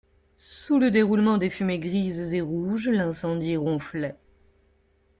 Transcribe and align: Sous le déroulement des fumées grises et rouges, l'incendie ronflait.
Sous 0.39 0.79
le 0.79 0.89
déroulement 0.89 1.37
des 1.37 1.51
fumées 1.51 1.77
grises 1.77 2.33
et 2.33 2.41
rouges, 2.41 2.89
l'incendie 2.89 3.55
ronflait. 3.55 4.15